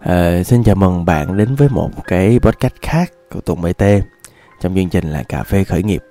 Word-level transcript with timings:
À, 0.00 0.42
xin 0.44 0.64
chào 0.64 0.74
mừng 0.74 1.04
bạn 1.04 1.36
đến 1.36 1.54
với 1.54 1.68
một 1.68 1.90
cái 2.06 2.38
podcast 2.42 2.74
khác 2.82 3.12
của 3.30 3.40
Tùng 3.40 3.60
BT 3.60 3.82
trong 4.60 4.74
chương 4.74 4.88
trình 4.88 5.10
là 5.10 5.22
Cà 5.22 5.42
phê 5.42 5.64
khởi 5.64 5.82
nghiệp. 5.82 6.02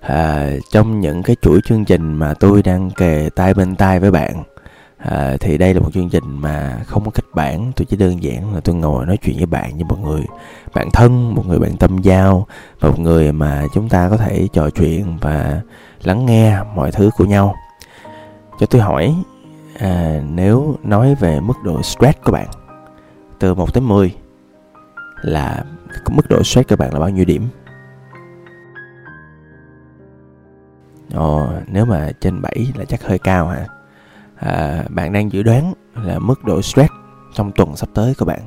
À, 0.00 0.50
trong 0.72 1.00
những 1.00 1.22
cái 1.22 1.36
chuỗi 1.42 1.60
chương 1.64 1.84
trình 1.84 2.14
mà 2.14 2.34
tôi 2.34 2.62
đang 2.62 2.90
kề 2.90 3.28
tay 3.36 3.54
bên 3.54 3.76
tay 3.76 4.00
với 4.00 4.10
bạn 4.10 4.42
à, 4.98 5.36
thì 5.40 5.58
đây 5.58 5.74
là 5.74 5.80
một 5.80 5.90
chương 5.94 6.08
trình 6.08 6.24
mà 6.40 6.80
không 6.86 7.04
có 7.04 7.10
kịch 7.10 7.28
bản 7.34 7.72
tôi 7.76 7.86
chỉ 7.86 7.96
đơn 7.96 8.22
giản 8.22 8.54
là 8.54 8.60
tôi 8.60 8.74
ngồi 8.74 9.06
nói 9.06 9.16
chuyện 9.16 9.36
với 9.36 9.46
bạn 9.46 9.76
như 9.76 9.84
một 9.84 9.98
người 10.02 10.22
bạn 10.74 10.90
thân 10.90 11.34
một 11.34 11.46
người 11.46 11.58
bạn 11.58 11.76
tâm 11.76 11.98
giao 11.98 12.46
một 12.80 12.98
người 12.98 13.32
mà 13.32 13.64
chúng 13.74 13.88
ta 13.88 14.08
có 14.08 14.16
thể 14.16 14.48
trò 14.52 14.70
chuyện 14.70 15.18
và 15.20 15.60
lắng 16.02 16.26
nghe 16.26 16.56
mọi 16.74 16.92
thứ 16.92 17.10
của 17.16 17.24
nhau 17.24 17.54
cho 18.60 18.66
tôi 18.66 18.80
hỏi 18.80 19.14
à, 19.78 20.20
nếu 20.30 20.76
nói 20.82 21.14
về 21.14 21.40
mức 21.40 21.54
độ 21.64 21.82
stress 21.82 22.18
của 22.24 22.32
bạn 22.32 22.46
từ 23.42 23.54
1 23.54 23.74
tới 23.74 23.80
10 23.80 24.14
là 25.22 25.64
mức 26.10 26.28
độ 26.28 26.42
stress 26.42 26.68
của 26.68 26.76
bạn 26.76 26.92
là 26.92 27.00
bao 27.00 27.08
nhiêu 27.08 27.24
điểm 27.24 27.48
Ồ, 31.14 31.48
nếu 31.66 31.84
mà 31.84 32.10
trên 32.20 32.42
7 32.42 32.72
là 32.78 32.84
chắc 32.84 33.02
hơi 33.02 33.18
cao 33.18 33.46
hả? 33.46 33.66
À, 34.36 34.84
bạn 34.88 35.12
đang 35.12 35.32
dự 35.32 35.42
đoán 35.42 35.72
là 35.94 36.18
mức 36.18 36.44
độ 36.44 36.62
stress 36.62 36.92
trong 37.34 37.52
tuần 37.52 37.76
sắp 37.76 37.88
tới 37.94 38.14
của 38.18 38.24
bạn 38.24 38.40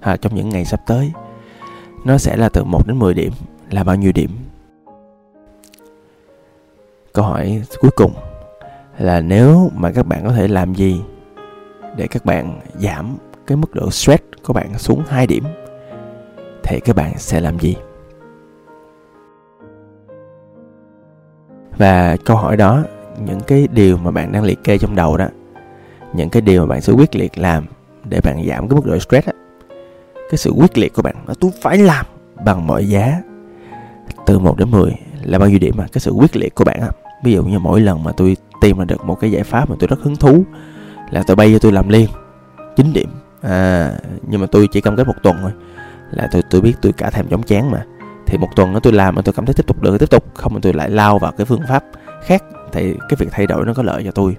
à, 0.00 0.16
trong 0.16 0.34
những 0.34 0.48
ngày 0.48 0.64
sắp 0.64 0.80
tới 0.86 1.12
nó 2.04 2.18
sẽ 2.18 2.36
là 2.36 2.48
từ 2.48 2.64
1 2.64 2.86
đến 2.86 2.98
10 2.98 3.14
điểm 3.14 3.32
là 3.70 3.84
bao 3.84 3.96
nhiêu 3.96 4.12
điểm? 4.12 4.30
Câu 7.12 7.24
hỏi 7.24 7.62
cuối 7.80 7.90
cùng 7.96 8.12
là 8.98 9.20
nếu 9.20 9.70
mà 9.74 9.92
các 9.92 10.06
bạn 10.06 10.24
có 10.24 10.32
thể 10.32 10.48
làm 10.48 10.74
gì 10.74 11.02
để 11.96 12.06
các 12.06 12.24
bạn 12.24 12.60
giảm 12.74 13.16
cái 13.50 13.56
mức 13.56 13.74
độ 13.74 13.90
stress 13.90 14.22
của 14.44 14.52
bạn 14.52 14.78
xuống 14.78 15.02
2 15.08 15.26
điểm 15.26 15.44
thì 16.62 16.80
các 16.80 16.96
bạn 16.96 17.18
sẽ 17.18 17.40
làm 17.40 17.58
gì? 17.58 17.76
Và 21.78 22.16
câu 22.24 22.36
hỏi 22.36 22.56
đó, 22.56 22.82
những 23.24 23.40
cái 23.40 23.68
điều 23.72 23.96
mà 23.96 24.10
bạn 24.10 24.32
đang 24.32 24.44
liệt 24.44 24.64
kê 24.64 24.78
trong 24.78 24.96
đầu 24.96 25.16
đó, 25.16 25.28
những 26.12 26.30
cái 26.30 26.42
điều 26.42 26.60
mà 26.60 26.66
bạn 26.66 26.80
sẽ 26.80 26.92
quyết 26.92 27.16
liệt 27.16 27.38
làm 27.38 27.66
để 28.04 28.20
bạn 28.20 28.46
giảm 28.48 28.68
cái 28.68 28.76
mức 28.76 28.86
độ 28.86 28.98
stress 28.98 29.26
á, 29.26 29.32
cái 30.30 30.38
sự 30.38 30.50
quyết 30.50 30.78
liệt 30.78 30.94
của 30.94 31.02
bạn 31.02 31.16
là 31.28 31.34
tôi 31.40 31.50
phải 31.62 31.78
làm 31.78 32.06
bằng 32.44 32.66
mọi 32.66 32.88
giá 32.88 33.22
từ 34.26 34.38
1 34.38 34.58
đến 34.58 34.70
10 34.70 34.94
là 35.22 35.38
bao 35.38 35.48
nhiêu 35.48 35.58
điểm 35.58 35.74
mà 35.78 35.86
cái 35.92 36.00
sự 36.00 36.10
quyết 36.10 36.36
liệt 36.36 36.54
của 36.54 36.64
bạn 36.64 36.80
á 36.80 36.88
ví 37.24 37.32
dụ 37.32 37.44
như 37.44 37.58
mỗi 37.58 37.80
lần 37.80 38.04
mà 38.04 38.12
tôi 38.12 38.36
tìm 38.60 38.78
ra 38.78 38.84
được 38.84 39.04
một 39.04 39.20
cái 39.20 39.30
giải 39.30 39.42
pháp 39.42 39.70
mà 39.70 39.76
tôi 39.78 39.88
rất 39.88 40.00
hứng 40.00 40.16
thú 40.16 40.44
là 41.10 41.22
tôi 41.26 41.36
bay 41.36 41.52
cho 41.52 41.58
tôi 41.58 41.72
làm 41.72 41.88
liền 41.88 42.08
9 42.76 42.92
điểm 42.92 43.08
à 43.42 43.92
nhưng 44.28 44.40
mà 44.40 44.46
tôi 44.46 44.68
chỉ 44.72 44.80
cam 44.80 44.96
kết 44.96 45.06
một 45.06 45.22
tuần 45.22 45.36
thôi. 45.42 45.50
Là 46.10 46.28
tôi 46.32 46.42
tôi 46.50 46.60
biết 46.60 46.74
tôi 46.82 46.92
cả 46.92 47.10
thèm 47.10 47.28
chóng 47.28 47.42
chán 47.42 47.70
mà. 47.70 47.84
Thì 48.26 48.38
một 48.38 48.48
tuần 48.56 48.72
đó 48.72 48.80
tôi 48.82 48.92
làm 48.92 49.14
mà 49.14 49.22
tôi 49.22 49.32
cảm 49.32 49.46
thấy 49.46 49.54
tiếp 49.54 49.66
tục 49.66 49.82
được 49.82 49.98
tiếp 49.98 50.10
tục. 50.10 50.24
Không 50.34 50.54
thì 50.54 50.60
tôi 50.62 50.72
lại 50.72 50.90
lao 50.90 51.18
vào 51.18 51.32
cái 51.32 51.44
phương 51.44 51.62
pháp 51.68 51.84
khác 52.24 52.42
thì 52.72 52.94
cái 53.08 53.16
việc 53.18 53.28
thay 53.30 53.46
đổi 53.46 53.66
nó 53.66 53.74
có 53.74 53.82
lợi 53.82 54.02
cho 54.04 54.10
tôi. 54.10 54.36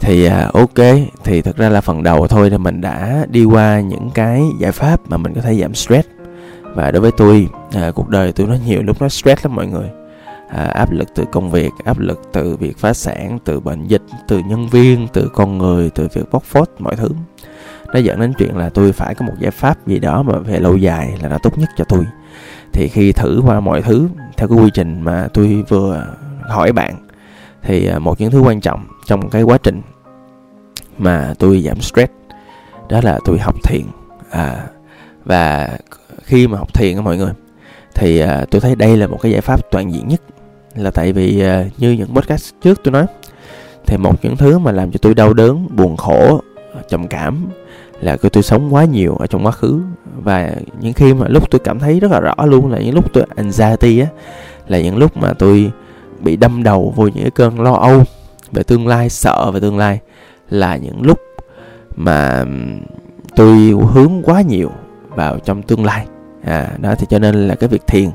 Thì 0.00 0.24
à, 0.24 0.50
ok. 0.54 0.86
Thì 1.24 1.42
thực 1.42 1.56
ra 1.56 1.68
là 1.68 1.80
phần 1.80 2.02
đầu 2.02 2.26
thôi 2.26 2.50
thì 2.50 2.58
mình 2.58 2.80
đã 2.80 3.26
đi 3.30 3.44
qua 3.44 3.80
những 3.80 4.10
cái 4.14 4.42
giải 4.60 4.72
pháp 4.72 5.00
mà 5.08 5.16
mình 5.16 5.34
có 5.34 5.40
thể 5.40 5.60
giảm 5.60 5.74
stress. 5.74 6.08
Và 6.62 6.90
đối 6.90 7.00
với 7.00 7.10
tôi 7.16 7.48
à, 7.74 7.90
cuộc 7.94 8.08
đời 8.08 8.32
tôi 8.32 8.46
nó 8.46 8.56
nhiều 8.66 8.82
lúc 8.82 9.02
nó 9.02 9.08
stress 9.08 9.46
lắm 9.46 9.54
mọi 9.54 9.66
người 9.66 9.88
à, 10.48 10.64
áp 10.64 10.90
lực 10.90 11.08
từ 11.14 11.24
công 11.32 11.50
việc 11.50 11.70
áp 11.84 11.98
lực 11.98 12.20
từ 12.32 12.56
việc 12.56 12.78
phá 12.78 12.92
sản 12.92 13.38
từ 13.44 13.60
bệnh 13.60 13.86
dịch 13.86 14.02
từ 14.28 14.38
nhân 14.38 14.68
viên 14.68 15.08
từ 15.12 15.30
con 15.34 15.58
người 15.58 15.90
từ 15.90 16.08
việc 16.14 16.30
bóc 16.32 16.42
phốt 16.42 16.70
mọi 16.78 16.96
thứ. 16.96 17.08
Nó 17.94 18.00
dẫn 18.00 18.20
đến 18.20 18.32
chuyện 18.38 18.56
là 18.56 18.68
tôi 18.68 18.92
phải 18.92 19.14
có 19.14 19.26
một 19.26 19.32
giải 19.38 19.50
pháp 19.50 19.86
gì 19.86 19.98
đó 19.98 20.22
mà 20.22 20.38
về 20.38 20.58
lâu 20.58 20.76
dài 20.76 21.18
là 21.22 21.28
nó 21.28 21.38
tốt 21.42 21.58
nhất 21.58 21.68
cho 21.76 21.84
tôi. 21.84 22.06
Thì 22.72 22.88
khi 22.88 23.12
thử 23.12 23.42
qua 23.46 23.60
mọi 23.60 23.82
thứ 23.82 24.08
theo 24.36 24.48
cái 24.48 24.58
quy 24.58 24.70
trình 24.74 25.00
mà 25.00 25.28
tôi 25.34 25.64
vừa 25.68 26.06
hỏi 26.48 26.72
bạn 26.72 26.94
thì 27.62 27.86
à, 27.86 27.98
một 27.98 28.20
những 28.20 28.30
thứ 28.30 28.40
quan 28.40 28.60
trọng 28.60 28.86
trong 29.06 29.30
cái 29.30 29.42
quá 29.42 29.58
trình 29.62 29.82
mà 30.98 31.34
tôi 31.38 31.60
giảm 31.60 31.80
stress 31.80 32.12
đó 32.88 33.00
là 33.02 33.18
tôi 33.24 33.38
học 33.38 33.54
thiền. 33.64 33.82
À, 34.30 34.66
và 35.24 35.68
khi 36.22 36.48
mà 36.48 36.58
học 36.58 36.74
thiền 36.74 36.96
á 36.96 37.02
mọi 37.02 37.16
người 37.16 37.32
thì 37.94 38.18
à, 38.20 38.44
tôi 38.50 38.60
thấy 38.60 38.74
đây 38.74 38.96
là 38.96 39.06
một 39.06 39.18
cái 39.22 39.32
giải 39.32 39.40
pháp 39.40 39.70
toàn 39.70 39.92
diện 39.92 40.08
nhất 40.08 40.20
là 40.80 40.90
tại 40.90 41.12
vì 41.12 41.42
uh, 41.42 41.80
như 41.80 41.90
những 41.90 42.14
podcast 42.14 42.54
trước 42.62 42.80
tôi 42.84 42.92
nói 42.92 43.06
thì 43.86 43.96
một 43.96 44.24
những 44.24 44.36
thứ 44.36 44.58
mà 44.58 44.72
làm 44.72 44.90
cho 44.90 44.98
tôi 45.02 45.14
đau 45.14 45.34
đớn 45.34 45.68
buồn 45.76 45.96
khổ 45.96 46.40
ờ, 46.74 46.82
trầm 46.88 47.08
cảm 47.08 47.46
là 48.00 48.16
cái 48.16 48.30
tôi 48.30 48.42
sống 48.42 48.74
quá 48.74 48.84
nhiều 48.84 49.16
ở 49.16 49.26
trong 49.26 49.46
quá 49.46 49.52
khứ. 49.52 49.80
Và 50.22 50.50
những 50.80 50.92
khi 50.92 51.14
mà 51.14 51.26
lúc 51.28 51.50
tôi 51.50 51.60
cảm 51.64 51.78
thấy 51.78 52.00
rất 52.00 52.10
là 52.10 52.20
rõ 52.20 52.34
luôn 52.44 52.72
là 52.72 52.78
những 52.78 52.94
lúc 52.94 53.12
tôi 53.12 53.24
anxiety 53.36 53.98
á 53.98 54.06
là 54.68 54.80
những 54.80 54.96
lúc 54.96 55.16
mà 55.16 55.32
tôi 55.32 55.70
bị 56.20 56.36
đâm 56.36 56.62
đầu 56.62 56.92
vô 56.96 57.04
những 57.04 57.22
cái 57.22 57.30
cơn 57.30 57.60
lo 57.60 57.72
âu 57.72 58.02
về 58.52 58.62
tương 58.62 58.86
lai 58.86 59.08
sợ 59.08 59.50
về 59.50 59.60
tương 59.60 59.78
lai 59.78 60.00
là 60.50 60.76
những 60.76 61.02
lúc 61.02 61.18
mà 61.96 62.44
tôi 63.36 63.74
hướng 63.92 64.22
quá 64.22 64.42
nhiều 64.42 64.70
vào 65.08 65.38
trong 65.38 65.62
tương 65.62 65.84
lai. 65.84 66.06
À 66.44 66.70
đó 66.78 66.94
thì 66.98 67.06
cho 67.10 67.18
nên 67.18 67.48
là 67.48 67.54
cái 67.54 67.68
việc 67.68 67.86
thiền 67.86 68.10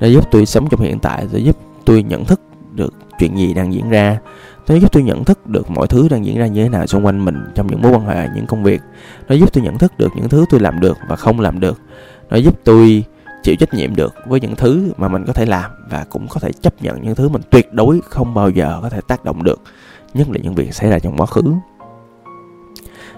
nó 0.00 0.06
giúp 0.06 0.30
tôi 0.30 0.46
sống 0.46 0.68
trong 0.70 0.80
hiện 0.80 0.98
tại 0.98 1.26
nó 1.32 1.38
giúp 1.38 1.56
tôi 1.86 2.02
nhận 2.02 2.24
thức 2.24 2.40
được 2.74 2.94
chuyện 3.18 3.36
gì 3.36 3.54
đang 3.54 3.74
diễn 3.74 3.90
ra. 3.90 4.18
Nó 4.68 4.74
giúp 4.74 4.92
tôi 4.92 5.02
nhận 5.02 5.24
thức 5.24 5.46
được 5.46 5.70
mọi 5.70 5.86
thứ 5.86 6.08
đang 6.08 6.24
diễn 6.24 6.38
ra 6.38 6.46
như 6.46 6.62
thế 6.62 6.68
nào 6.68 6.86
xung 6.86 7.06
quanh 7.06 7.24
mình 7.24 7.44
trong 7.54 7.66
những 7.66 7.82
mối 7.82 7.92
quan 7.92 8.06
hệ 8.06 8.28
những 8.34 8.46
công 8.46 8.62
việc. 8.62 8.80
Nó 9.28 9.34
giúp 9.34 9.52
tôi 9.52 9.64
nhận 9.64 9.78
thức 9.78 9.92
được 9.98 10.12
những 10.16 10.28
thứ 10.28 10.44
tôi 10.50 10.60
làm 10.60 10.80
được 10.80 10.98
và 11.08 11.16
không 11.16 11.40
làm 11.40 11.60
được. 11.60 11.80
Nó 12.30 12.36
giúp 12.36 12.60
tôi 12.64 13.04
chịu 13.42 13.56
trách 13.56 13.74
nhiệm 13.74 13.96
được 13.96 14.14
với 14.26 14.40
những 14.40 14.56
thứ 14.56 14.92
mà 14.96 15.08
mình 15.08 15.24
có 15.26 15.32
thể 15.32 15.46
làm 15.46 15.70
và 15.90 16.04
cũng 16.10 16.28
có 16.28 16.40
thể 16.40 16.52
chấp 16.52 16.82
nhận 16.82 17.02
những 17.02 17.14
thứ 17.14 17.28
mình 17.28 17.42
tuyệt 17.50 17.72
đối 17.72 18.00
không 18.04 18.34
bao 18.34 18.50
giờ 18.50 18.78
có 18.82 18.88
thể 18.88 19.00
tác 19.08 19.24
động 19.24 19.42
được 19.42 19.60
nhất 20.14 20.28
là 20.30 20.38
những 20.42 20.54
việc 20.54 20.74
xảy 20.74 20.90
ra 20.90 20.98
trong 20.98 21.16
quá 21.16 21.26
khứ. 21.26 21.42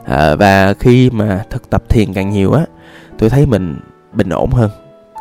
À, 0.04 0.34
và 0.34 0.74
khi 0.74 1.10
mà 1.10 1.44
thực 1.50 1.70
tập 1.70 1.88
thiền 1.88 2.12
càng 2.12 2.30
nhiều 2.30 2.52
á 2.52 2.66
tôi 3.18 3.30
thấy 3.30 3.46
mình 3.46 3.76
bình 4.12 4.28
ổn 4.28 4.50
hơn 4.50 4.70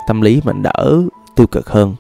tâm 0.07 0.21
lý 0.21 0.41
mình 0.45 0.63
đỡ 0.63 1.01
tiêu 1.35 1.47
cực 1.47 1.69
hơn 1.69 1.95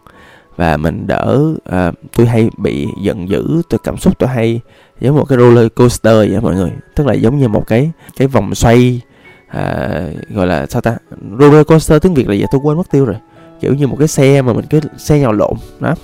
và 0.55 0.77
mình 0.77 1.07
đỡ 1.07 1.53
à, 1.65 1.91
tôi 2.17 2.27
hay 2.27 2.49
bị 2.57 2.87
giận 3.01 3.29
dữ 3.29 3.61
tôi 3.69 3.79
cảm 3.83 3.97
xúc 3.97 4.19
tôi 4.19 4.29
hay 4.29 4.61
giống 5.01 5.15
một 5.15 5.25
cái 5.25 5.37
roller 5.37 5.67
coaster 5.75 6.15
vậy 6.15 6.41
mọi 6.41 6.55
người. 6.55 6.71
Tức 6.95 7.07
là 7.07 7.13
giống 7.13 7.39
như 7.39 7.47
một 7.47 7.67
cái 7.67 7.91
cái 8.17 8.27
vòng 8.27 8.55
xoay 8.55 9.01
à, 9.47 9.89
gọi 10.29 10.47
là 10.47 10.65
sao 10.65 10.81
ta? 10.81 10.97
Roller 11.39 11.67
coaster 11.67 12.01
tiếng 12.01 12.13
việt 12.13 12.29
là 12.29 12.35
gì? 12.35 12.45
Tôi 12.51 12.61
quên 12.63 12.77
mất 12.77 12.91
tiêu 12.91 13.05
rồi. 13.05 13.17
Kiểu 13.61 13.73
như 13.73 13.87
một 13.87 13.95
cái 13.99 14.07
xe 14.07 14.41
mà 14.41 14.53
mình 14.53 14.65
cứ 14.69 14.79
xe 14.97 15.19
nhào 15.19 15.33
lộn 15.33 15.53
đó. 15.79 15.95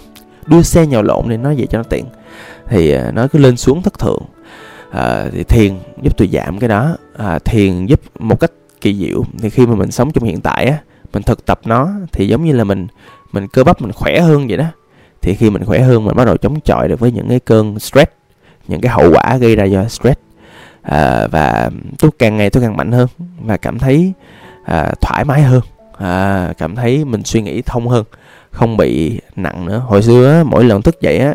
Đưa 0.45 0.61
xe 0.61 0.85
nhào 0.85 1.03
lộn 1.03 1.25
thì 1.29 1.37
nó 1.37 1.53
vậy 1.57 1.67
cho 1.69 1.77
nó 1.77 1.83
tiện. 1.83 2.05
Thì 2.67 2.91
à, 2.91 3.11
nó 3.13 3.27
cứ 3.27 3.39
lên 3.39 3.57
xuống 3.57 3.81
thất 3.81 3.99
thường. 3.99 4.21
À, 4.91 5.25
thì 5.31 5.43
thiền 5.43 5.73
giúp 6.03 6.17
tôi 6.17 6.29
giảm 6.33 6.59
cái 6.59 6.69
đó. 6.69 6.97
À, 7.17 7.39
thiền 7.39 7.85
giúp 7.85 8.01
một 8.19 8.39
cách 8.39 8.51
kỳ 8.81 8.95
diệu. 8.95 9.23
Thì 9.39 9.49
khi 9.49 9.66
mà 9.66 9.75
mình 9.75 9.91
sống 9.91 10.11
trong 10.11 10.23
hiện 10.23 10.41
tại 10.41 10.66
á 10.66 10.77
mình 11.13 11.23
thực 11.23 11.45
tập 11.45 11.59
nó 11.66 11.89
thì 12.11 12.27
giống 12.27 12.45
như 12.45 12.51
là 12.51 12.63
mình 12.63 12.87
mình 13.31 13.47
cơ 13.47 13.63
bắp 13.63 13.81
mình 13.81 13.91
khỏe 13.91 14.19
hơn 14.19 14.47
vậy 14.47 14.57
đó. 14.57 14.66
Thì 15.22 15.35
khi 15.35 15.50
mình 15.50 15.66
khỏe 15.66 15.79
hơn 15.79 16.06
mình 16.06 16.16
bắt 16.16 16.25
đầu 16.25 16.38
chống 16.38 16.59
chọi 16.59 16.88
được 16.88 17.00
với 17.00 17.12
những 17.12 17.29
cái 17.29 17.40
cơn 17.40 17.79
stress 17.79 18.12
những 18.67 18.81
cái 18.81 18.91
hậu 18.91 19.12
quả 19.12 19.38
gây 19.38 19.56
ra 19.56 19.63
do 19.63 19.88
stress. 19.88 20.19
À, 20.81 21.28
và 21.28 21.69
tôi 22.00 22.12
càng 22.19 22.38
ngày 22.38 22.50
tôi 22.50 22.63
càng 22.63 22.78
mạnh 22.78 22.91
hơn 22.91 23.07
và 23.45 23.57
cảm 23.57 23.79
thấy 23.79 24.13
à, 24.66 24.91
thoải 25.01 25.25
mái 25.25 25.41
hơn. 25.41 25.62
À, 25.97 26.53
cảm 26.57 26.75
thấy 26.75 27.06
mình 27.06 27.23
suy 27.23 27.41
nghĩ 27.41 27.62
thông 27.62 27.88
hơn 27.88 28.03
không 28.51 28.78
bị 28.78 29.22
nặng 29.35 29.66
nữa. 29.66 29.84
Hồi 29.88 30.03
xưa 30.03 30.31
á, 30.31 30.44
mỗi 30.44 30.63
lần 30.63 30.81
thức 30.81 31.01
dậy 31.01 31.17
á 31.17 31.34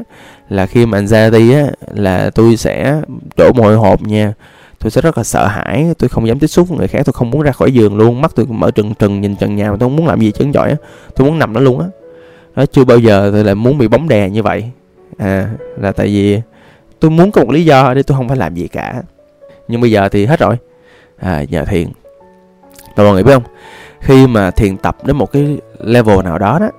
là 0.48 0.66
khi 0.66 0.86
mà 0.86 0.98
anxiety 0.98 1.52
á 1.52 1.66
là 1.94 2.30
tôi 2.34 2.56
sẽ 2.56 3.00
đổ 3.36 3.52
mồ 3.52 3.76
hộp 3.76 4.02
nha 4.02 4.32
tôi 4.84 4.90
sẽ 4.90 5.00
rất 5.00 5.18
là 5.18 5.24
sợ 5.24 5.46
hãi. 5.46 5.94
Tôi 5.98 6.08
không 6.08 6.28
dám 6.28 6.38
tiếp 6.38 6.46
xúc 6.46 6.68
với 6.68 6.78
người 6.78 6.88
khác. 6.88 7.02
Tôi 7.04 7.12
không 7.12 7.30
muốn 7.30 7.42
ra 7.42 7.52
khỏi 7.52 7.72
giường 7.72 7.96
luôn. 7.96 8.20
Mắt 8.20 8.32
tôi 8.34 8.46
mở 8.46 8.70
trừng 8.70 8.94
trừng, 8.94 9.20
nhìn 9.20 9.36
trần 9.36 9.56
nhà 9.56 9.70
mà 9.70 9.76
tôi 9.80 9.88
không 9.88 9.96
muốn 9.96 10.06
làm 10.06 10.20
gì, 10.20 10.32
chấn 10.32 10.52
giỏi 10.52 10.70
á. 10.70 10.76
Tôi 11.16 11.28
muốn 11.28 11.38
nằm 11.38 11.52
đó 11.52 11.60
luôn 11.60 11.80
á. 11.80 11.86
Đó, 12.56 12.66
chưa 12.66 12.84
bao 12.84 12.98
giờ 12.98 13.30
tôi 13.32 13.44
lại 13.44 13.54
muốn 13.54 13.78
bị 13.78 13.88
bóng 13.88 14.08
đè 14.08 14.30
như 14.30 14.42
vậy. 14.42 14.70
À 15.18 15.50
là 15.80 15.92
tại 15.92 16.06
vì 16.06 16.40
tôi 17.00 17.10
muốn 17.10 17.32
có 17.32 17.40
một 17.40 17.50
lý 17.50 17.64
do 17.64 17.94
để 17.94 18.02
tôi 18.02 18.16
không 18.16 18.28
phải 18.28 18.36
làm 18.36 18.54
gì 18.54 18.68
cả. 18.68 19.02
Nhưng 19.68 19.80
bây 19.80 19.90
giờ 19.90 20.08
thì 20.08 20.26
hết 20.26 20.40
rồi. 20.40 20.56
À 21.18 21.44
nhờ 21.48 21.64
thiền. 21.64 21.88
Và 22.96 23.04
mọi 23.04 23.12
người 23.12 23.22
biết 23.22 23.32
không? 23.32 23.44
Khi 24.00 24.26
mà 24.26 24.50
thiền 24.50 24.76
tập 24.76 24.96
đến 25.04 25.16
một 25.16 25.32
cái 25.32 25.58
level 25.78 26.22
nào 26.24 26.38
đó 26.38 26.58
đó, 26.58 26.70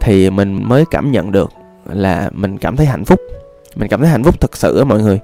thì 0.00 0.30
mình 0.30 0.68
mới 0.68 0.84
cảm 0.90 1.12
nhận 1.12 1.32
được 1.32 1.50
là 1.92 2.30
mình 2.32 2.58
cảm 2.58 2.76
thấy 2.76 2.86
hạnh 2.86 3.04
phúc. 3.04 3.20
Mình 3.76 3.88
cảm 3.88 4.00
thấy 4.00 4.10
hạnh 4.10 4.24
phúc 4.24 4.40
thật 4.40 4.56
sự 4.56 4.78
á 4.78 4.84
mọi 4.84 5.02
người 5.02 5.20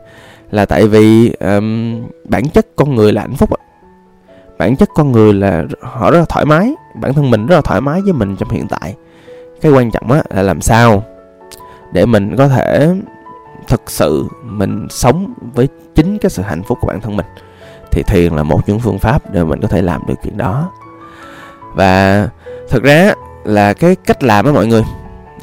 là 0.51 0.67
tại 0.67 0.89
vì 0.89 1.33
um, 1.41 2.03
bản 2.25 2.49
chất 2.49 2.67
con 2.77 2.95
người 2.95 3.13
là 3.13 3.21
hạnh 3.21 3.37
phúc 3.37 3.51
bản 4.59 4.77
chất 4.77 4.89
con 4.95 5.13
người 5.13 5.35
là 5.35 5.65
họ 5.81 6.11
rất 6.11 6.19
là 6.19 6.25
thoải 6.29 6.45
mái 6.45 6.75
bản 6.95 7.15
thân 7.15 7.31
mình 7.31 7.47
rất 7.47 7.55
là 7.55 7.63
thoải 7.63 7.81
mái 7.81 8.01
với 8.01 8.13
mình 8.13 8.37
trong 8.37 8.49
hiện 8.49 8.67
tại. 8.69 8.95
Cái 9.61 9.73
quan 9.73 9.91
trọng 9.91 10.13
á 10.13 10.23
là 10.31 10.43
làm 10.43 10.61
sao 10.61 11.05
để 11.93 12.07
mình 12.07 12.37
có 12.37 12.49
thể 12.49 12.95
thực 13.69 13.83
sự 13.87 14.29
mình 14.45 14.87
sống 14.91 15.35
với 15.55 15.69
chính 15.95 16.19
cái 16.19 16.31
sự 16.31 16.43
hạnh 16.43 16.63
phúc 16.63 16.79
của 16.81 16.87
bản 16.87 17.01
thân 17.01 17.17
mình. 17.17 17.27
Thì 17.91 18.03
thiền 18.03 18.33
là 18.33 18.43
một 18.43 18.69
những 18.69 18.81
phương 18.81 18.99
pháp 18.99 19.31
để 19.33 19.45
mình 19.45 19.61
có 19.61 19.69
thể 19.69 19.83
làm 19.83 20.07
được 20.07 20.15
chuyện 20.23 20.37
đó. 20.37 20.73
Và 21.75 22.29
thực 22.69 22.83
ra 22.83 23.13
là 23.45 23.73
cái 23.73 23.97
cách 23.97 24.23
làm 24.23 24.45
đó 24.45 24.53
mọi 24.53 24.67
người 24.67 24.85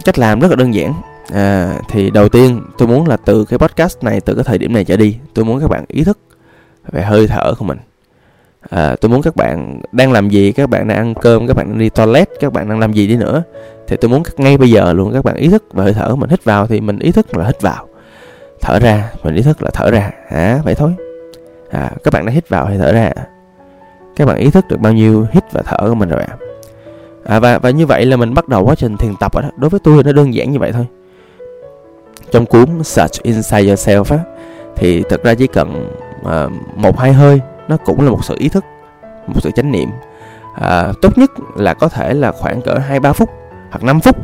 cách 0.05 0.19
làm 0.19 0.39
rất 0.39 0.47
là 0.47 0.55
đơn 0.55 0.73
giản 0.73 0.93
à, 1.33 1.79
thì 1.89 2.11
đầu 2.11 2.29
tiên 2.29 2.61
tôi 2.77 2.87
muốn 2.87 3.07
là 3.07 3.17
từ 3.17 3.45
cái 3.45 3.59
podcast 3.59 4.03
này 4.03 4.21
từ 4.21 4.35
cái 4.35 4.43
thời 4.43 4.57
điểm 4.57 4.73
này 4.73 4.83
trở 4.83 4.97
đi 4.97 5.17
tôi 5.33 5.45
muốn 5.45 5.59
các 5.59 5.69
bạn 5.69 5.85
ý 5.87 6.03
thức 6.03 6.17
về 6.91 7.01
hơi 7.01 7.27
thở 7.27 7.53
của 7.59 7.65
mình. 7.65 7.77
À, 8.69 8.95
tôi 9.01 9.09
muốn 9.09 9.21
các 9.21 9.35
bạn 9.35 9.81
đang 9.91 10.11
làm 10.11 10.29
gì 10.29 10.51
các 10.51 10.69
bạn 10.69 10.87
đang 10.87 10.97
ăn 10.97 11.13
cơm 11.13 11.47
các 11.47 11.53
bạn 11.53 11.69
đang 11.69 11.79
đi 11.79 11.89
toilet 11.89 12.29
các 12.39 12.53
bạn 12.53 12.69
đang 12.69 12.79
làm 12.79 12.93
gì 12.93 13.07
đi 13.07 13.15
nữa 13.15 13.43
thì 13.87 13.97
tôi 13.97 14.09
muốn 14.09 14.23
ngay 14.37 14.57
bây 14.57 14.69
giờ 14.69 14.93
luôn 14.93 15.13
các 15.13 15.23
bạn 15.23 15.35
ý 15.35 15.49
thức 15.49 15.63
về 15.73 15.83
hơi 15.83 15.93
thở 15.93 16.15
mình 16.15 16.29
hít 16.29 16.43
vào 16.43 16.67
thì 16.67 16.81
mình 16.81 16.99
ý 16.99 17.11
thức 17.11 17.37
là 17.37 17.45
hít 17.45 17.61
vào. 17.61 17.87
Thở 18.61 18.79
ra 18.79 19.11
mình 19.23 19.35
ý 19.35 19.41
thức 19.41 19.63
là 19.63 19.69
thở 19.73 19.91
ra. 19.91 20.11
À 20.29 20.59
vậy 20.63 20.75
thôi. 20.75 20.91
À 21.71 21.91
các 22.03 22.13
bạn 22.13 22.25
đã 22.25 22.31
hít 22.31 22.49
vào 22.49 22.65
hay 22.65 22.77
thở 22.77 22.93
ra. 22.93 23.11
Các 24.15 24.25
bạn 24.25 24.37
ý 24.37 24.51
thức 24.51 24.65
được 24.69 24.79
bao 24.79 24.93
nhiêu 24.93 25.27
hít 25.31 25.43
và 25.51 25.61
thở 25.61 25.89
của 25.89 25.95
mình 25.95 26.09
rồi 26.09 26.21
ạ? 26.21 26.35
À? 27.25 27.39
và 27.39 27.59
và 27.59 27.69
như 27.69 27.85
vậy 27.85 28.05
là 28.05 28.17
mình 28.17 28.33
bắt 28.33 28.47
đầu 28.47 28.65
quá 28.65 28.75
trình 28.75 28.97
thiền 28.97 29.13
tập 29.19 29.33
rồi 29.33 29.43
đó. 29.43 29.49
Đối 29.57 29.69
với 29.69 29.79
tôi 29.83 30.03
nó 30.03 30.11
đơn 30.11 30.33
giản 30.33 30.51
như 30.51 30.59
vậy 30.59 30.71
thôi 30.71 30.85
trong 32.31 32.45
cuốn 32.45 32.83
Search 32.83 33.23
Inside 33.23 33.63
Yourself 33.63 34.17
á 34.17 34.23
thì 34.75 35.03
thật 35.09 35.23
ra 35.23 35.33
chỉ 35.33 35.47
cần 35.47 35.89
à, 36.25 36.47
một 36.75 36.99
hai 36.99 37.13
hơi 37.13 37.41
nó 37.67 37.77
cũng 37.85 38.01
là 38.01 38.11
một 38.11 38.25
sự 38.25 38.35
ý 38.37 38.49
thức 38.49 38.65
một 39.27 39.41
sự 39.41 39.51
chánh 39.51 39.71
niệm. 39.71 39.89
À, 40.55 40.91
tốt 41.01 41.17
nhất 41.17 41.31
là 41.55 41.73
có 41.73 41.89
thể 41.89 42.13
là 42.13 42.31
khoảng 42.31 42.61
cỡ 42.61 42.77
hai 42.77 42.99
ba 42.99 43.13
phút 43.13 43.29
hoặc 43.71 43.83
5 43.83 43.99
phút 43.99 44.17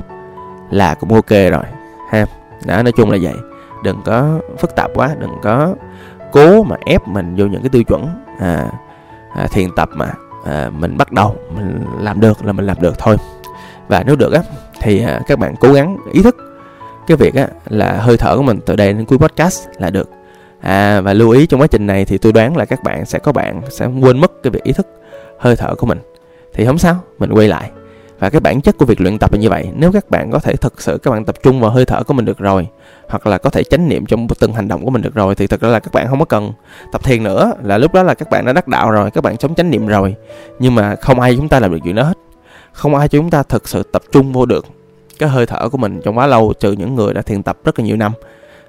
là 0.70 0.94
cũng 0.94 1.14
ok 1.14 1.30
rồi 1.30 1.64
ha. 2.10 2.26
Đó 2.66 2.84
nói 2.84 2.92
chung 2.92 3.12
là 3.12 3.18
vậy. 3.22 3.36
Đừng 3.84 4.02
có 4.06 4.40
phức 4.60 4.76
tạp 4.76 4.92
quá 4.96 5.16
đừng 5.20 5.32
có 5.42 5.76
cố 6.32 6.64
mà 6.64 6.76
ép 6.86 7.08
mình 7.08 7.36
vô 7.38 7.46
những 7.46 7.62
cái 7.62 7.70
tiêu 7.70 7.84
chuẩn 7.84 8.08
à, 8.40 8.66
à, 9.36 9.48
thiền 9.52 9.70
tập 9.76 9.90
mà 9.94 10.14
à, 10.46 10.70
mình 10.70 10.98
bắt 10.98 11.12
đầu 11.12 11.36
mình 11.56 11.86
làm 12.00 12.20
được 12.20 12.46
là 12.46 12.52
mình 12.52 12.66
làm 12.66 12.82
được 12.82 13.00
thôi. 13.00 13.18
Và 13.88 14.04
nếu 14.06 14.16
được 14.16 14.34
á 14.34 14.42
thì 14.82 15.04
à, 15.04 15.20
các 15.28 15.40
bạn 15.40 15.56
cố 15.60 15.74
gắng 15.74 15.98
ý 16.12 16.22
thức 16.22 16.36
cái 17.08 17.18
việc 17.18 17.36
á, 17.36 17.48
là 17.70 17.92
hơi 17.92 18.18
thở 18.18 18.38
của 18.38 18.44
mình 18.44 18.60
từ 18.66 18.76
đây 18.76 18.94
đến 18.94 19.06
cuối 19.06 19.18
podcast 19.18 19.68
là 19.80 19.90
được. 19.90 20.10
À 20.62 21.02
và 21.02 21.14
lưu 21.14 21.30
ý 21.30 21.46
trong 21.46 21.62
quá 21.62 21.68
trình 21.68 21.88
này 21.88 22.06
thì 22.06 22.18
tôi 22.18 22.32
đoán 22.32 22.58
là 22.58 22.66
các 22.66 22.84
bạn 22.84 23.06
sẽ 23.06 23.20
có 23.20 23.32
bạn 23.32 23.62
sẽ 23.70 23.86
quên 23.86 24.20
mất 24.20 24.32
cái 24.44 24.52
việc 24.52 24.64
ý 24.64 24.72
thức, 24.72 24.88
hơi 25.40 25.56
thở 25.56 25.76
của 25.76 25.86
mình. 25.86 26.00
Thì 26.54 26.66
không 26.66 26.78
sao, 26.78 27.00
mình 27.20 27.32
quay 27.32 27.48
lại. 27.48 27.72
Và 28.20 28.30
cái 28.30 28.42
bản 28.42 28.62
chất 28.62 28.78
của 28.78 28.86
việc 28.86 29.02
luyện 29.02 29.20
tập 29.20 29.34
là 29.34 29.40
như 29.40 29.50
vậy, 29.50 29.70
nếu 29.76 29.92
các 29.92 30.10
bạn 30.10 30.32
có 30.32 30.40
thể 30.40 30.56
thực 30.56 30.82
sự 30.82 30.98
các 30.98 31.12
bạn 31.12 31.26
tập 31.26 31.36
trung 31.44 31.62
vào 31.62 31.72
hơi 31.72 31.86
thở 31.86 32.04
của 32.04 32.14
mình 32.14 32.26
được 32.26 32.38
rồi, 32.38 32.68
hoặc 33.10 33.28
là 33.28 33.38
có 33.38 33.50
thể 33.50 33.64
chánh 33.64 33.90
niệm 33.90 34.06
trong 34.06 34.28
từng 34.40 34.54
hành 34.54 34.68
động 34.68 34.86
của 34.86 34.90
mình 34.90 35.02
được 35.02 35.16
rồi, 35.16 35.36
thì 35.36 35.48
thật 35.48 35.62
ra 35.62 35.70
là 35.70 35.80
các 35.80 35.94
bạn 35.94 36.08
không 36.08 36.20
có 36.20 36.26
cần 36.26 36.52
tập 36.92 37.04
thiền 37.04 37.24
nữa, 37.24 37.54
là 37.64 37.78
lúc 37.78 37.94
đó 37.94 38.04
là 38.04 38.14
các 38.14 38.30
bạn 38.30 38.46
đã 38.46 38.54
đắc 38.54 38.68
đạo 38.68 38.92
rồi, 38.92 39.12
các 39.12 39.24
bạn 39.24 39.36
sống 39.40 39.56
chánh 39.56 39.70
niệm 39.70 39.88
rồi. 39.88 40.16
Nhưng 40.60 40.76
mà 40.76 40.96
không 40.96 41.20
ai 41.20 41.36
chúng 41.36 41.50
ta 41.50 41.60
làm 41.60 41.72
được 41.72 41.80
chuyện 41.84 41.96
đó 41.96 42.04
hết. 42.04 42.18
Không 42.72 42.96
ai 42.96 43.08
chúng 43.08 43.30
ta 43.30 43.44
thực 43.44 43.68
sự 43.68 43.84
tập 43.84 44.02
trung 44.12 44.34
vô 44.34 44.46
được 44.46 44.66
cái 45.22 45.30
hơi 45.30 45.46
thở 45.46 45.70
của 45.70 45.78
mình 45.78 46.02
trong 46.04 46.18
quá 46.18 46.28
lâu 46.28 46.54
trừ 46.60 46.72
những 46.72 46.96
người 46.96 47.14
đã 47.14 47.22
thiền 47.22 47.44
tập 47.44 47.58
rất 47.64 47.80
là 47.80 47.86
nhiều 47.86 47.98
năm. 47.98 48.12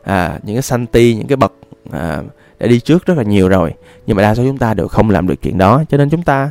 À, 0.02 0.38
những 0.43 0.56
cái 0.56 0.62
sanh 0.62 0.87
ti 0.87 1.14
những 1.14 1.26
cái 1.26 1.37
bậc 1.37 1.52
à, 1.93 2.22
đã 2.58 2.66
đi 2.66 2.81
trước 2.81 3.06
rất 3.06 3.16
là 3.16 3.22
nhiều 3.22 3.49
rồi. 3.49 3.75
Nhưng 4.06 4.16
mà 4.16 4.22
đa 4.22 4.34
số 4.34 4.43
chúng 4.44 4.58
ta 4.58 4.75
đều 4.75 4.88
không 4.88 5.10
làm 5.10 5.26
được 5.26 5.43
chuyện 5.43 5.58
đó. 5.58 5.84
Cho 5.88 5.96
nên 5.96 6.10
chúng 6.10 6.22
ta 6.22 6.50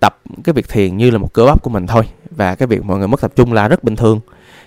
tập 0.00 0.18
cái 0.44 0.52
việc 0.52 0.68
thiền 0.68 0.96
như 0.96 1.10
là 1.10 1.18
một 1.18 1.32
cơ 1.32 1.44
bắp 1.44 1.62
của 1.62 1.70
mình 1.70 1.86
thôi. 1.86 2.04
Và 2.30 2.54
cái 2.54 2.66
việc 2.66 2.84
mọi 2.84 2.98
người 2.98 3.08
mất 3.08 3.20
tập 3.20 3.32
trung 3.36 3.52
là 3.52 3.68
rất 3.68 3.84
bình 3.84 3.96
thường. 3.96 4.20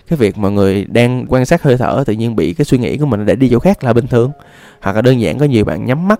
Cái 0.08 0.18
việc 0.18 0.38
mọi 0.38 0.52
người 0.52 0.86
đang 0.86 1.26
quan 1.30 1.46
sát 1.46 1.64
hơi 1.64 1.78
thở 1.78 2.04
tự 2.06 2.14
nhiên 2.14 2.36
bị 2.36 2.54
cái 2.54 2.66
suy 2.66 2.78
nghĩ 2.78 2.98
của 2.98 3.06
mình 3.06 3.26
để 3.26 3.36
đi 3.36 3.50
chỗ 3.50 3.60
khác 3.60 3.84
là 3.84 3.94
bình 3.94 4.08
thường. 4.08 4.32
Hoặc 4.82 4.96
là 4.96 5.02
đơn 5.02 5.22
giản 5.22 5.40
có 5.40 5.46
nhiều 5.46 5.66
bạn 5.66 5.86
nhắm 5.86 6.08
mắt 6.08 6.20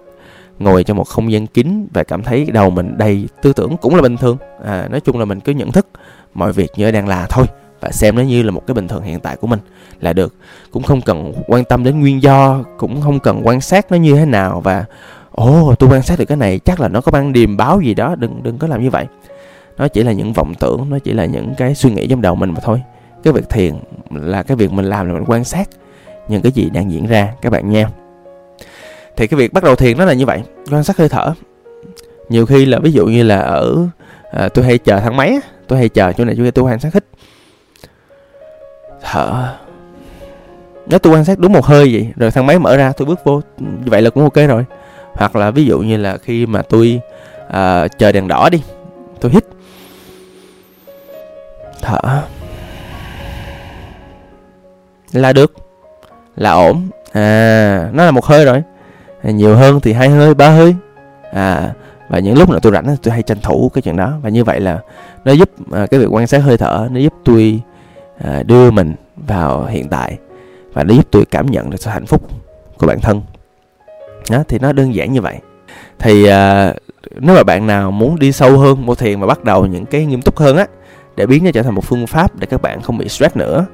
ngồi 0.60 0.84
trong 0.84 0.98
một 0.98 1.08
không 1.08 1.32
gian 1.32 1.48
kín 1.48 1.88
và 1.94 2.04
cảm 2.04 2.24
thấy 2.24 2.46
đầu 2.54 2.70
mình 2.70 2.98
đầy 2.98 3.28
tư 3.42 3.54
tưởng 3.54 3.78
cũng 3.78 3.96
là 3.96 4.02
bình 4.02 4.18
thường. 4.18 4.38
À, 4.66 4.88
nói 4.92 5.00
chung 5.00 5.20
là 5.20 5.26
mình 5.26 5.40
cứ 5.40 5.52
nhận 5.52 5.72
thức 5.72 5.88
mọi 6.34 6.52
việc 6.52 6.72
như 6.76 6.92
đang 6.92 7.08
là 7.08 7.28
thôi 7.30 7.46
và 7.82 7.90
xem 7.92 8.16
nó 8.16 8.22
như 8.22 8.44
là 8.44 8.52
một 8.52 8.68
cái 8.68 8.74
bình 8.74 8.88
thường 8.88 9.04
hiện 9.04 9.20
tại 9.20 9.36
của 9.36 9.48
mình 9.48 9.60
là 10.00 10.14
được. 10.14 10.36
Cũng 10.72 10.84
không 10.84 11.02
cần 11.02 11.34
quan 11.48 11.64
tâm 11.64 11.84
đến 11.84 12.00
nguyên 12.00 12.22
do 12.22 12.64
cũng 12.78 13.02
không 13.02 13.20
cần 13.20 13.42
quan 13.44 13.62
sát 13.62 13.92
nó 13.92 13.98
như 13.98 14.16
thế 14.16 14.26
nào 14.26 14.62
và 14.62 14.86
ồ 15.32 15.70
oh, 15.70 15.80
tôi 15.80 15.90
quan 15.90 16.02
sát 16.02 16.20
được 16.20 16.26
cái 16.26 16.38
này 16.38 16.60
chắc 16.60 16.80
là 16.80 16.88
nó 16.88 17.02
có 17.02 17.12
ban 17.12 17.34
điềm 17.34 17.58
báo 17.58 17.82
gì 17.82 17.94
đó 17.94 18.16
đừng 18.16 18.44
đừng 18.44 18.58
có 18.58 18.68
làm 18.68 18.84
như 18.84 18.90
vậy. 18.90 19.06
Nó 19.78 19.88
chỉ 19.88 20.04
là 20.04 20.12
những 20.12 20.34
vọng 20.34 20.54
tưởng 20.60 20.90
nó 20.90 21.00
chỉ 21.00 21.14
là 21.14 21.26
những 21.26 21.54
cái 21.58 21.76
suy 21.76 21.92
nghĩ 21.92 22.08
trong 22.08 22.22
đầu 22.22 22.36
mình 22.36 22.52
mà 22.52 22.60
thôi. 22.64 22.82
Cái 23.24 23.34
việc 23.34 23.50
thiền 23.50 23.74
là 24.12 24.44
cái 24.44 24.58
việc 24.58 24.72
mình 24.72 24.86
làm 24.86 25.08
là 25.08 25.14
mình 25.14 25.24
quan 25.28 25.44
sát 25.44 25.70
những 26.28 26.42
cái 26.42 26.52
gì 26.52 26.70
đang 26.70 26.92
diễn 26.92 27.08
ra 27.08 27.34
các 27.42 27.50
bạn 27.50 27.70
nha. 27.70 27.90
Thì 29.18 29.28
cái 29.28 29.38
việc 29.38 29.54
bắt 29.54 29.64
đầu 29.64 29.76
thiền 29.76 29.98
nó 29.98 30.06
là 30.06 30.14
như 30.14 30.26
vậy 30.26 30.42
quan 30.72 30.84
sát 30.84 30.98
hơi 30.98 31.10
thở. 31.10 31.34
Nhiều 32.30 32.46
khi 32.46 32.66
là 32.66 32.80
ví 32.80 32.92
dụ 32.92 33.06
như 33.06 33.24
là 33.24 33.40
ở 33.40 33.88
à, 34.32 34.50
tôi 34.50 34.66
hay 34.66 34.78
chờ 34.78 35.00
thang 35.00 35.18
máy 35.18 35.40
tôi 35.68 35.80
hay 35.80 35.90
chờ 35.90 36.14
chỗ 36.14 36.26
này 36.26 36.36
chỗ 36.38 36.44
kia 36.44 36.52
tôi 36.52 36.66
quan 36.66 36.80
sát 36.80 36.94
hít 36.94 37.06
thở. 39.04 39.56
Nếu 40.86 41.00
tôi 41.00 41.14
quan 41.14 41.26
sát 41.26 41.40
đúng 41.40 41.54
một 41.54 41.66
hơi 41.66 41.90
vậy 41.94 42.08
rồi 42.16 42.32
thang 42.32 42.46
máy 42.46 42.60
mở 42.60 42.78
ra 42.78 42.92
tôi 42.98 43.06
bước 43.06 43.20
vô 43.24 43.42
như 43.60 43.86
vậy 43.86 44.02
là 44.02 44.10
cũng 44.10 44.24
ok 44.24 44.36
rồi. 44.48 44.66
Hoặc 45.14 45.36
là 45.36 45.52
ví 45.52 45.66
dụ 45.66 45.80
như 45.80 45.98
là 45.98 46.18
khi 46.18 46.46
mà 46.46 46.62
tôi 46.62 47.02
uh, 47.48 47.98
chờ 47.98 48.12
đèn 48.12 48.28
đỏ 48.28 48.50
đi 48.50 48.64
tôi 49.22 49.32
hít. 49.32 49.46
Thở. 51.82 52.22
Là 55.12 55.34
được. 55.34 55.54
Là 56.36 56.52
ổn. 56.52 56.90
À 57.12 57.90
nó 57.94 58.06
là 58.06 58.12
một 58.12 58.26
hơi 58.26 58.46
rồi. 58.46 58.64
À, 59.24 59.32
nhiều 59.32 59.56
hơn 59.56 59.80
thì 59.80 59.94
hai 59.94 60.10
hơi 60.10 60.34
ba 60.34 60.50
hơi. 60.50 60.76
À 61.34 61.74
và 62.10 62.20
những 62.20 62.38
lúc 62.38 62.50
nào 62.50 62.60
tôi 62.60 62.72
rảnh 62.72 62.96
tôi 63.04 63.12
hay 63.14 63.24
tranh 63.24 63.42
thủ 63.42 63.72
cái 63.74 63.82
chuyện 63.82 63.98
đó. 63.98 64.14
Và 64.22 64.30
như 64.30 64.44
vậy 64.44 64.60
là 64.60 64.80
nó 65.26 65.32
giúp 65.32 65.50
à, 65.72 65.88
cái 65.92 66.00
việc 66.00 66.08
quan 66.10 66.28
sát 66.28 66.40
hơi 66.40 66.58
thở 66.58 66.88
nó 66.92 67.00
giúp 67.00 67.14
tôi 67.26 67.62
À, 68.24 68.44
đưa 68.44 68.72
mình 68.72 68.96
vào 69.16 69.66
hiện 69.66 69.90
tại 69.90 70.18
và 70.74 70.84
nó 70.84 70.94
giúp 70.94 71.08
tôi 71.12 71.26
cảm 71.26 71.46
nhận 71.46 71.70
được 71.70 71.78
sự 71.80 71.90
hạnh 71.90 72.06
phúc 72.06 72.22
của 72.78 72.88
bản 72.88 73.00
thân. 73.02 73.22
Đó 74.32 74.44
thì 74.48 74.60
nó 74.60 74.74
đơn 74.74 74.96
giản 74.96 75.14
như 75.14 75.22
vậy. 75.22 75.40
Thì 76.00 76.26
à, 76.28 76.74
nếu 77.20 77.36
mà 77.36 77.44
bạn 77.44 77.68
nào 77.68 77.92
muốn 77.92 78.20
đi 78.20 78.32
sâu 78.32 78.58
hơn 78.58 78.86
mô 78.86 78.96
thiền 78.96 79.20
và 79.20 79.28
bắt 79.28 79.44
đầu 79.44 79.66
những 79.66 79.86
cái 79.86 80.06
nghiêm 80.06 80.22
túc 80.22 80.38
hơn 80.38 80.58
á 80.58 80.66
để 81.16 81.26
biến 81.26 81.44
nó 81.44 81.52
trở 81.52 81.64
thành 81.64 81.76
một 81.76 81.84
phương 81.84 82.08
pháp 82.08 82.40
để 82.40 82.48
các 82.48 82.62
bạn 82.62 82.82
không 82.82 82.98
bị 82.98 83.10
stress 83.10 83.36
nữa 83.36 83.66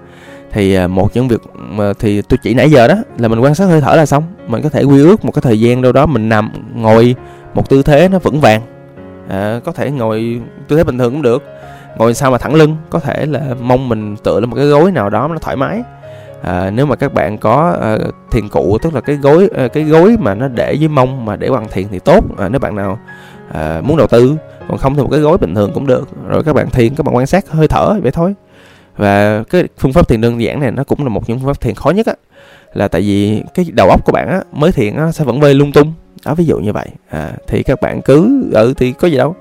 thì 0.52 0.76
à, 0.76 0.88
một 0.88 1.12
những 1.14 1.28
việc 1.28 1.42
mà 1.56 1.94
thì 2.00 2.22
tôi 2.22 2.38
chỉ 2.44 2.54
nãy 2.54 2.72
giờ 2.72 2.88
đó 2.88 2.96
là 3.18 3.28
mình 3.28 3.40
quan 3.40 3.56
sát 3.56 3.66
hơi 3.66 3.82
thở 3.82 3.96
là 3.96 4.06
xong. 4.06 4.24
Mình 4.48 4.62
có 4.62 4.70
thể 4.70 4.84
quy 4.84 5.02
ước 5.02 5.26
một 5.26 5.32
cái 5.32 5.42
thời 5.42 5.60
gian 5.60 5.82
đâu 5.82 5.92
đó 5.92 6.06
mình 6.06 6.30
nằm 6.30 6.52
ngồi 6.76 7.16
một 7.54 7.70
tư 7.70 7.84
thế 7.84 8.10
nó 8.10 8.20
vững 8.20 8.42
vàng. 8.42 8.62
À, 9.30 9.60
có 9.66 9.72
thể 9.72 9.92
ngồi 9.92 10.42
tư 10.68 10.78
thế 10.78 10.84
bình 10.84 10.98
thường 10.98 11.14
cũng 11.14 11.22
được 11.22 11.44
ngồi 11.98 12.14
sao 12.14 12.32
mà 12.32 12.38
thẳng 12.38 12.56
lưng 12.56 12.76
có 12.90 13.00
thể 13.00 13.26
là 13.26 13.42
mông 13.62 13.90
mình 13.90 14.16
tựa 14.24 14.40
lên 14.40 14.50
một 14.50 14.56
cái 14.56 14.66
gối 14.66 14.92
nào 14.92 15.10
đó 15.10 15.28
nó 15.28 15.38
thoải 15.38 15.56
mái. 15.56 15.82
À, 16.42 16.70
nếu 16.70 16.86
mà 16.86 16.96
các 16.96 17.14
bạn 17.14 17.38
có 17.38 17.78
à, 17.82 17.98
thiền 18.32 18.50
cụ 18.50 18.78
tức 18.82 18.94
là 18.96 19.02
cái 19.02 19.16
gối 19.16 19.50
à, 19.56 19.68
cái 19.68 19.84
gối 19.84 20.18
mà 20.20 20.36
nó 20.36 20.48
để 20.48 20.74
dưới 20.74 20.90
mông 20.90 21.26
mà 21.26 21.36
để 21.36 21.50
bằng 21.50 21.68
thiền 21.72 21.88
thì 21.92 22.00
tốt. 22.00 22.24
À, 22.38 22.50
nếu 22.50 22.60
bạn 22.60 22.76
nào 22.76 23.00
à, 23.54 23.82
muốn 23.84 23.98
đầu 23.98 24.08
tư 24.08 24.36
còn 24.68 24.78
không 24.78 24.96
thì 24.96 25.02
một 25.02 25.10
cái 25.12 25.20
gối 25.20 25.38
bình 25.38 25.56
thường 25.56 25.72
cũng 25.74 25.88
được. 25.88 26.10
Rồi 26.28 26.44
các 26.44 26.54
bạn 26.54 26.70
thiền 26.70 26.96
các 26.96 27.06
bạn 27.06 27.16
quan 27.16 27.26
sát 27.26 27.50
hơi 27.50 27.68
thở 27.68 27.96
vậy 28.02 28.12
thôi. 28.12 28.34
Và 28.98 29.44
cái 29.50 29.64
phương 29.78 29.94
pháp 29.94 30.08
thiền 30.08 30.22
đơn 30.22 30.42
giản 30.42 30.60
này 30.60 30.72
nó 30.72 30.84
cũng 30.84 31.04
là 31.04 31.10
một 31.10 31.30
những 31.30 31.40
phương 31.40 31.48
pháp 31.48 31.62
thiền 31.62 31.76
khó 31.76 31.90
nhất 31.90 32.06
á 32.06 32.14
là 32.74 32.88
tại 32.88 33.02
vì 33.02 33.44
cái 33.54 33.66
đầu 33.74 33.90
óc 33.90 34.06
của 34.06 34.12
bạn 34.12 34.30
á 34.30 34.42
mới 34.52 34.72
thiền 34.72 34.96
á 34.96 35.12
sẽ 35.12 35.26
vẫn 35.26 35.40
bơi 35.40 35.54
lung 35.54 35.72
tung. 35.72 35.94
Đó 36.26 36.36
ví 36.36 36.46
dụ 36.46 36.60
như 36.60 36.74
vậy. 36.74 36.88
À, 37.10 37.32
thì 37.48 37.64
các 37.64 37.82
bạn 37.82 38.02
cứ 38.02 38.44
ừ 38.54 38.74
thì 38.78 38.92
có 38.92 39.08
gì 39.08 39.18
đâu. 39.18 39.36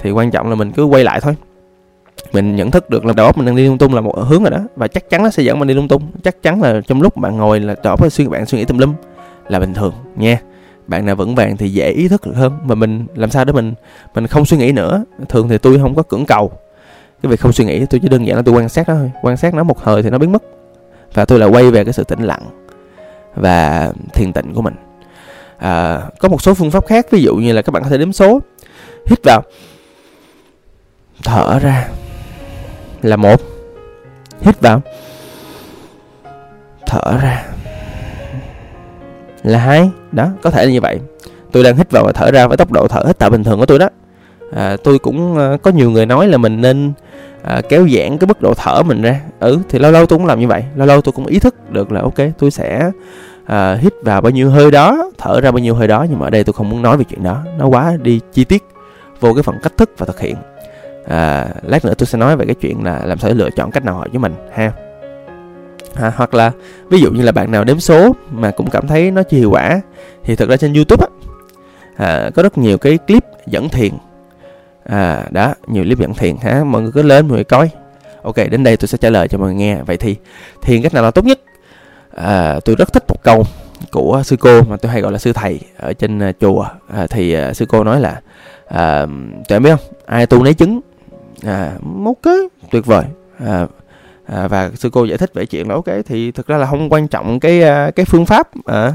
Thì 0.00 0.10
quan 0.10 0.30
trọng 0.30 0.48
là 0.48 0.54
mình 0.54 0.72
cứ 0.72 0.84
quay 0.84 1.04
lại 1.04 1.20
thôi 1.20 1.36
mình 2.32 2.56
nhận 2.56 2.70
thức 2.70 2.90
được 2.90 3.04
là 3.04 3.12
đầu 3.12 3.26
óc 3.26 3.36
mình 3.36 3.46
đang 3.46 3.56
đi 3.56 3.66
lung 3.66 3.78
tung 3.78 3.94
là 3.94 4.00
một 4.00 4.18
hướng 4.18 4.42
rồi 4.42 4.50
đó. 4.50 4.58
Và 4.76 4.88
chắc 4.88 5.10
chắn 5.10 5.22
nó 5.22 5.30
sẽ 5.30 5.42
dẫn 5.42 5.58
mình 5.58 5.68
đi 5.68 5.74
lung 5.74 5.88
tung. 5.88 6.02
Chắc 6.24 6.42
chắn 6.42 6.62
là 6.62 6.80
trong 6.86 7.02
lúc 7.02 7.16
bạn 7.16 7.36
ngồi 7.36 7.60
là 7.60 7.74
đầu 7.82 7.96
óc 7.96 8.12
suy 8.12 8.26
bạn 8.26 8.46
suy 8.46 8.58
nghĩ 8.58 8.64
tùm 8.64 8.78
lum 8.78 8.94
là 9.48 9.60
bình 9.60 9.74
thường 9.74 9.94
nha. 10.16 10.38
Bạn 10.86 11.06
nào 11.06 11.16
vững 11.16 11.34
vàng 11.34 11.56
thì 11.56 11.68
dễ 11.68 11.90
ý 11.90 12.08
thức 12.08 12.26
được 12.26 12.32
hơn. 12.34 12.58
Mà 12.64 12.74
mình 12.74 13.06
làm 13.14 13.30
sao 13.30 13.44
để 13.44 13.52
mình 13.52 13.74
mình 14.14 14.26
không 14.26 14.44
suy 14.44 14.56
nghĩ 14.56 14.72
nữa? 14.72 15.04
Thường 15.28 15.48
thì 15.48 15.58
tôi 15.58 15.78
không 15.78 15.94
có 15.94 16.02
cưỡng 16.02 16.26
cầu. 16.26 16.52
Cái 17.22 17.30
việc 17.30 17.40
không 17.40 17.52
suy 17.52 17.64
nghĩ 17.64 17.86
tôi 17.86 18.00
chỉ 18.00 18.08
đơn 18.08 18.26
giản 18.26 18.36
là 18.36 18.42
tôi 18.42 18.54
quan 18.54 18.68
sát 18.68 18.88
nó 18.88 18.94
thôi. 18.94 19.10
Quan 19.22 19.36
sát 19.36 19.54
nó 19.54 19.62
một 19.62 19.84
thời 19.84 20.02
thì 20.02 20.10
nó 20.10 20.18
biến 20.18 20.32
mất. 20.32 20.42
Và 21.14 21.24
tôi 21.24 21.38
là 21.38 21.46
quay 21.46 21.70
về 21.70 21.84
cái 21.84 21.92
sự 21.92 22.04
tĩnh 22.04 22.22
lặng 22.22 22.42
và 23.34 23.92
thiền 24.14 24.32
tịnh 24.32 24.54
của 24.54 24.62
mình. 24.62 24.74
À, 25.58 26.02
có 26.18 26.28
một 26.28 26.42
số 26.42 26.54
phương 26.54 26.70
pháp 26.70 26.86
khác 26.86 27.06
ví 27.10 27.22
dụ 27.22 27.36
như 27.36 27.52
là 27.52 27.62
các 27.62 27.70
bạn 27.70 27.82
có 27.82 27.88
thể 27.88 27.98
đếm 27.98 28.12
số. 28.12 28.40
Hít 29.06 29.18
vào. 29.24 29.42
Thở 31.24 31.58
ra 31.58 31.88
là 33.04 33.16
một. 33.16 33.40
Hít 34.40 34.60
vào. 34.60 34.82
Thở 36.86 37.18
ra. 37.22 37.44
Là 39.42 39.58
hai. 39.58 39.90
Đó 40.12 40.28
có 40.42 40.50
thể 40.50 40.64
là 40.64 40.72
như 40.72 40.80
vậy. 40.80 41.00
Tôi 41.52 41.64
đang 41.64 41.76
hít 41.76 41.90
vào 41.90 42.04
và 42.04 42.12
thở 42.12 42.30
ra 42.30 42.46
với 42.46 42.56
tốc 42.56 42.72
độ 42.72 42.88
thở 42.88 43.02
hít 43.06 43.18
thở 43.18 43.30
bình 43.30 43.44
thường 43.44 43.58
của 43.58 43.66
tôi 43.66 43.78
đó. 43.78 43.88
À, 44.52 44.76
tôi 44.84 44.98
cũng 44.98 45.36
ờ, 45.36 45.56
có 45.62 45.70
nhiều 45.70 45.90
người 45.90 46.06
nói 46.06 46.28
là 46.28 46.38
mình 46.38 46.60
nên 46.60 46.92
à, 47.42 47.60
kéo 47.68 47.88
giãn 47.88 48.18
cái 48.18 48.26
mức 48.26 48.42
độ 48.42 48.54
thở 48.54 48.82
mình 48.82 49.02
ra. 49.02 49.20
Ừ 49.40 49.58
thì 49.68 49.78
lâu 49.78 49.92
lâu 49.92 50.06
tôi 50.06 50.18
cũng 50.18 50.26
làm 50.26 50.40
như 50.40 50.48
vậy. 50.48 50.64
Lâu 50.76 50.86
lâu 50.86 51.00
tôi 51.00 51.12
cũng 51.12 51.26
ý 51.26 51.38
thức 51.38 51.70
được 51.70 51.92
là 51.92 52.00
ok 52.00 52.14
tôi 52.38 52.50
sẽ 52.50 52.90
à, 53.46 53.74
hít 53.80 53.92
vào 54.02 54.20
bao 54.20 54.30
nhiêu 54.30 54.50
hơi 54.50 54.70
đó 54.70 55.10
thở 55.18 55.40
ra 55.40 55.50
bao 55.50 55.58
nhiêu 55.58 55.74
hơi 55.74 55.88
đó 55.88 56.06
nhưng 56.10 56.18
mà 56.18 56.26
ở 56.26 56.30
đây 56.30 56.44
tôi 56.44 56.52
không 56.52 56.70
muốn 56.70 56.82
nói 56.82 56.96
về 56.96 57.04
chuyện 57.04 57.22
đó. 57.22 57.42
Nó 57.58 57.66
quá 57.66 57.96
đi 58.02 58.20
chi 58.32 58.44
tiết 58.44 58.64
vô 59.20 59.34
cái 59.34 59.42
phần 59.42 59.56
cách 59.62 59.72
thức 59.76 59.90
và 59.98 60.06
thực 60.06 60.20
hiện 60.20 60.36
à, 61.08 61.48
lát 61.62 61.84
nữa 61.84 61.94
tôi 61.98 62.06
sẽ 62.06 62.18
nói 62.18 62.36
về 62.36 62.46
cái 62.46 62.54
chuyện 62.54 62.84
là 62.84 63.00
làm 63.04 63.18
sao 63.18 63.30
để 63.30 63.34
lựa 63.34 63.50
chọn 63.50 63.70
cách 63.70 63.84
nào 63.84 63.94
hợp 63.94 64.06
với 64.10 64.18
mình 64.18 64.34
ha. 64.52 64.72
À, 65.94 66.12
hoặc 66.16 66.34
là 66.34 66.52
ví 66.90 67.00
dụ 67.00 67.10
như 67.12 67.22
là 67.22 67.32
bạn 67.32 67.50
nào 67.50 67.64
đếm 67.64 67.80
số 67.80 68.12
mà 68.30 68.50
cũng 68.50 68.70
cảm 68.70 68.86
thấy 68.86 69.10
nó 69.10 69.22
chưa 69.22 69.36
hiệu 69.36 69.50
quả 69.50 69.80
thì 70.24 70.36
thực 70.36 70.48
ra 70.48 70.56
trên 70.56 70.74
youtube 70.74 71.06
á 71.06 71.08
à, 71.96 72.30
có 72.34 72.42
rất 72.42 72.58
nhiều 72.58 72.78
cái 72.78 72.98
clip 72.98 73.24
dẫn 73.46 73.68
thiền. 73.68 73.92
À 74.84 75.26
đó 75.30 75.54
nhiều 75.66 75.84
clip 75.84 75.98
dẫn 75.98 76.14
thiền 76.14 76.36
ha. 76.42 76.64
Mọi 76.64 76.82
người 76.82 76.92
cứ 76.94 77.02
lên 77.02 77.28
mọi 77.28 77.34
người 77.34 77.44
coi. 77.44 77.70
Ok 78.22 78.36
đến 78.36 78.64
đây 78.64 78.76
tôi 78.76 78.88
sẽ 78.88 78.98
trả 78.98 79.10
lời 79.10 79.28
cho 79.28 79.38
mọi 79.38 79.46
người 79.46 79.56
nghe. 79.56 79.78
Vậy 79.86 79.96
thì 79.96 80.16
thiền 80.62 80.82
cách 80.82 80.94
nào 80.94 81.02
là 81.02 81.10
tốt 81.10 81.24
nhất? 81.24 81.40
À, 82.16 82.60
tôi 82.64 82.76
rất 82.76 82.92
thích 82.92 83.04
một 83.08 83.22
câu 83.22 83.44
của 83.92 84.22
sư 84.24 84.36
cô 84.40 84.62
mà 84.62 84.76
tôi 84.76 84.92
hay 84.92 85.00
gọi 85.00 85.12
là 85.12 85.18
sư 85.18 85.32
thầy 85.32 85.60
ở 85.76 85.92
trên 85.92 86.18
à, 86.18 86.32
chùa. 86.40 86.66
À, 86.94 87.06
thì 87.10 87.32
à, 87.32 87.52
sư 87.52 87.66
cô 87.68 87.84
nói 87.84 88.00
là 88.00 88.20
à, 88.66 89.06
tụi 89.48 89.56
em 89.56 89.62
biết 89.62 89.70
không? 89.70 89.94
Ai 90.06 90.26
tu 90.26 90.44
lấy 90.44 90.54
chứng 90.54 90.80
à, 91.42 91.72
ok 92.04 92.34
tuyệt 92.70 92.86
vời. 92.86 93.04
À, 93.38 93.66
à, 94.26 94.48
và 94.48 94.70
sư 94.74 94.90
cô 94.92 95.04
giải 95.04 95.18
thích 95.18 95.34
về 95.34 95.46
chuyện 95.46 95.68
là 95.68 95.74
ok 95.74 95.84
thì 96.06 96.30
thực 96.30 96.46
ra 96.46 96.56
là 96.56 96.66
không 96.66 96.92
quan 96.92 97.08
trọng 97.08 97.40
cái 97.40 97.62
à, 97.62 97.90
cái 97.90 98.06
phương 98.06 98.26
pháp 98.26 98.48
à, 98.64 98.92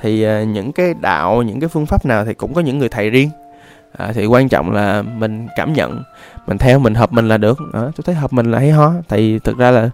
thì 0.00 0.22
à, 0.22 0.42
những 0.42 0.72
cái 0.72 0.94
đạo 1.00 1.42
những 1.42 1.60
cái 1.60 1.68
phương 1.68 1.86
pháp 1.86 2.06
nào 2.06 2.24
thì 2.24 2.34
cũng 2.34 2.54
có 2.54 2.60
những 2.60 2.78
người 2.78 2.88
thầy 2.88 3.10
riêng. 3.10 3.30
À, 3.98 4.12
thì 4.14 4.26
quan 4.26 4.48
trọng 4.48 4.72
là 4.72 5.02
mình 5.02 5.46
cảm 5.56 5.72
nhận 5.72 6.02
mình 6.46 6.58
theo 6.58 6.78
mình 6.78 6.94
hợp 6.94 7.12
mình 7.12 7.28
là 7.28 7.36
được. 7.36 7.58
À, 7.72 7.80
tôi 7.80 8.02
thấy 8.04 8.14
hợp 8.14 8.32
mình 8.32 8.50
là 8.50 8.58
hay 8.58 8.70
ho. 8.70 8.92
Thì 9.08 9.38
thực 9.38 9.58
ra 9.58 9.70
là 9.70 9.90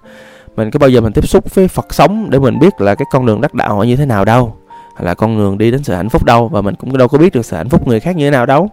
mình 0.56 0.70
có 0.70 0.78
bao 0.78 0.90
giờ 0.90 1.00
mình 1.00 1.12
tiếp 1.12 1.28
xúc 1.28 1.54
với 1.54 1.68
Phật 1.68 1.94
sống 1.94 2.30
để 2.30 2.38
mình 2.38 2.58
biết 2.58 2.80
là 2.80 2.94
cái 2.94 3.06
con 3.12 3.26
đường 3.26 3.40
đắc 3.40 3.54
đạo 3.54 3.76
họ 3.76 3.82
như 3.82 3.96
thế 3.96 4.06
nào 4.06 4.24
đâu 4.24 4.56
là 5.02 5.14
con 5.14 5.38
đường 5.38 5.58
đi 5.58 5.70
đến 5.70 5.82
sự 5.82 5.94
hạnh 5.94 6.08
phúc 6.08 6.24
đâu 6.24 6.48
và 6.48 6.60
mình 6.60 6.74
cũng 6.74 6.98
đâu 6.98 7.08
có 7.08 7.18
biết 7.18 7.34
được 7.34 7.44
sự 7.44 7.56
hạnh 7.56 7.68
phúc 7.68 7.88
người 7.88 8.00
khác 8.00 8.16
như 8.16 8.26
thế 8.26 8.30
nào 8.30 8.46
đâu 8.46 8.70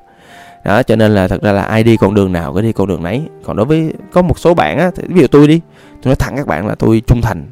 đó 0.67 0.83
cho 0.83 0.95
nên 0.95 1.15
là 1.15 1.27
thật 1.27 1.41
ra 1.41 1.51
là 1.51 1.63
ai 1.63 1.83
đi 1.83 1.97
con 1.97 2.13
đường 2.13 2.33
nào 2.33 2.53
cứ 2.53 2.61
đi 2.61 2.71
con 2.71 2.87
đường 2.87 3.03
nấy. 3.03 3.21
Còn 3.43 3.57
đối 3.57 3.65
với 3.65 3.93
có 4.11 4.21
một 4.21 4.39
số 4.39 4.53
bạn 4.53 4.77
á 4.77 4.91
thì 4.95 5.03
ví 5.07 5.21
dụ 5.21 5.27
tôi 5.27 5.47
đi 5.47 5.61
tôi 5.89 6.05
nói 6.05 6.15
thẳng 6.15 6.33
các 6.37 6.47
bạn 6.47 6.67
là 6.67 6.75
tôi 6.75 7.01
trung 7.07 7.21
thành. 7.21 7.45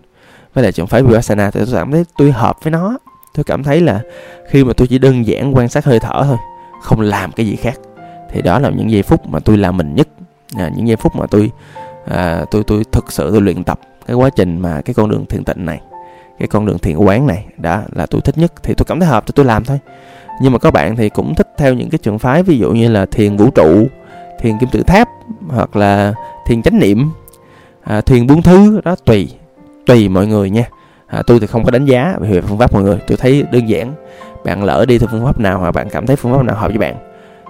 Với 0.53 0.63
lại 0.63 0.71
trường 0.71 0.87
phái 0.87 1.03
vipassana 1.03 1.51
thì 1.51 1.59
tôi 1.65 1.75
cảm 1.75 1.91
thấy 1.91 2.05
tôi 2.17 2.31
hợp 2.31 2.63
với 2.63 2.71
nó. 2.71 2.97
Tôi 3.35 3.43
cảm 3.43 3.63
thấy 3.63 3.81
là 3.81 4.01
khi 4.49 4.63
mà 4.63 4.73
tôi 4.77 4.87
chỉ 4.87 4.97
đơn 4.97 5.27
giản 5.27 5.55
quan 5.55 5.69
sát 5.69 5.85
hơi 5.85 5.99
thở 5.99 6.23
thôi 6.23 6.37
không 6.81 7.01
làm 7.01 7.31
cái 7.31 7.47
gì 7.47 7.55
khác. 7.55 7.79
Thì 8.31 8.41
đó 8.41 8.59
là 8.59 8.69
những 8.69 8.91
giây 8.91 9.03
phút 9.03 9.27
mà 9.27 9.39
tôi 9.39 9.57
làm 9.57 9.77
mình 9.77 9.95
nhất. 9.95 10.07
À, 10.57 10.69
những 10.75 10.87
giây 10.87 10.95
phút 10.95 11.15
mà 11.15 11.25
tôi 11.27 11.51
à, 12.05 12.45
tôi 12.51 12.63
tôi 12.63 12.83
thực 12.91 13.11
sự 13.11 13.31
tôi 13.31 13.41
luyện 13.41 13.63
tập 13.63 13.79
cái 14.07 14.15
quá 14.15 14.29
trình 14.29 14.59
mà 14.59 14.81
cái 14.81 14.93
con 14.93 15.09
đường 15.09 15.25
thiền 15.25 15.43
tịnh 15.43 15.65
này 15.65 15.81
cái 16.39 16.47
con 16.47 16.65
đường 16.65 16.77
thiền 16.79 16.97
quán 16.97 17.27
này 17.27 17.45
đó 17.57 17.81
là 17.91 18.05
tôi 18.05 18.21
thích 18.21 18.37
nhất. 18.37 18.53
Thì 18.63 18.73
tôi 18.73 18.85
cảm 18.85 18.99
thấy 18.99 19.09
hợp 19.09 19.23
thì 19.27 19.31
tôi 19.35 19.45
làm 19.45 19.63
thôi 19.63 19.79
nhưng 20.41 20.53
mà 20.53 20.59
các 20.59 20.71
bạn 20.71 20.95
thì 20.95 21.09
cũng 21.09 21.35
thích 21.35 21.47
theo 21.57 21.73
những 21.73 21.89
cái 21.89 21.99
trường 22.03 22.19
phái 22.19 22.43
ví 22.43 22.57
dụ 22.57 22.71
như 22.71 22.89
là 22.89 23.05
thiền 23.05 23.37
vũ 23.37 23.49
trụ 23.49 23.87
thiền 24.39 24.57
kim 24.57 24.69
tự 24.71 24.83
tháp 24.83 25.09
hoặc 25.47 25.75
là 25.75 26.13
thiền 26.45 26.61
chánh 26.61 26.79
niệm. 26.79 27.09
À, 27.83 28.01
thiền 28.01 28.27
buông 28.27 28.41
thư 28.41 28.81
đó 28.81 28.95
tùy 29.05 29.29
tùy 29.85 30.09
mọi 30.09 30.27
người 30.27 30.49
nha. 30.49 30.63
À, 31.07 31.21
tôi 31.27 31.39
thì 31.39 31.47
không 31.47 31.63
có 31.63 31.71
đánh 31.71 31.85
giá 31.85 32.15
về 32.19 32.41
phương 32.41 32.57
pháp 32.57 32.73
mọi 32.73 32.83
người 32.83 32.99
tôi 33.07 33.17
thấy 33.17 33.43
đơn 33.51 33.69
giản. 33.69 33.93
Bạn 34.45 34.63
lỡ 34.63 34.85
đi 34.87 34.97
theo 34.97 35.07
phương 35.11 35.25
pháp 35.25 35.39
nào 35.39 35.59
hoặc 35.59 35.71
bạn 35.71 35.89
cảm 35.89 36.07
thấy 36.07 36.15
phương 36.15 36.33
pháp 36.33 36.43
nào 36.43 36.55
hợp 36.55 36.67
với 36.67 36.77
bạn 36.77 36.95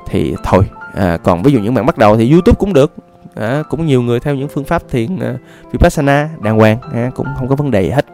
thì 0.08 0.36
thôi. 0.44 0.63
À, 0.96 1.18
còn 1.24 1.44
ví 1.44 1.51
dụ 1.51 1.60
những 1.60 1.74
bạn 1.74 1.86
bắt 1.86 1.98
đầu 1.98 2.18
thì 2.18 2.32
youtube 2.32 2.56
cũng 2.60 2.74
được. 2.74 2.94
À, 3.36 3.63
cũng 3.70 3.86
nhiều 3.86 4.01
người 4.01 4.20
theo 4.20 4.36
những 4.36 4.48
phương 4.48 4.63
pháp 4.63 4.82
thiền 4.89 5.15
uh, 5.15 5.22
vipassana 5.72 6.30
đàng 6.42 6.58
hoàng 6.58 6.77
à, 6.94 7.12
cũng 7.15 7.27
không 7.39 7.48
có 7.48 7.56
vấn 7.56 7.72
đề 7.72 7.82
gì 7.82 7.89
hết 7.89 8.06